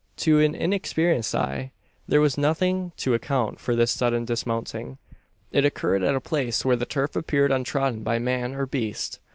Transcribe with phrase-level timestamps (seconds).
[0.17, 1.73] To an inexperienced eye
[2.07, 4.97] there was nothing to account for this sudden dismounting.
[5.51, 9.19] It occurred at a place where the turf appeared untrodden by man, or beast.